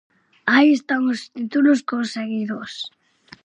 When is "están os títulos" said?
0.79-1.79